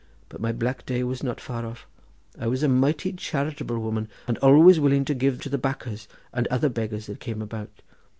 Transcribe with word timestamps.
But 0.29 0.41
my 0.41 0.51
black 0.51 0.83
day 0.87 1.03
was 1.03 1.21
not 1.21 1.39
far 1.39 1.63
off. 1.63 1.85
I 2.39 2.47
was 2.47 2.63
a 2.63 2.67
mighty 2.67 3.13
charitable 3.13 3.77
woman, 3.77 4.09
and 4.27 4.39
always 4.39 4.79
willing 4.79 5.05
to 5.05 5.13
give 5.13 5.39
to 5.41 5.49
the 5.49 5.59
bacahs 5.59 6.07
and 6.33 6.47
other 6.47 6.69
beggars 6.69 7.05
that 7.05 7.19
came 7.19 7.39
about. 7.39 7.69